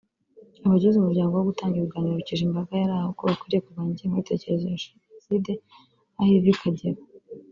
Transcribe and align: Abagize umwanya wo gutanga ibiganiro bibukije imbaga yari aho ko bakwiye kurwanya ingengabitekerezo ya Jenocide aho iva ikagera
Abagize 0.65 0.95
umwanya 0.97 1.25
wo 1.33 1.41
gutanga 1.49 1.75
ibiganiro 1.77 2.13
bibukije 2.13 2.43
imbaga 2.45 2.73
yari 2.81 2.93
aho 2.99 3.09
ko 3.17 3.21
bakwiye 3.29 3.57
kurwanya 3.63 3.91
ingengabitekerezo 3.93 4.65
ya 4.67 4.79
Jenocide 4.81 5.53
aho 6.19 6.29
iva 6.37 6.49
ikagera 6.53 6.99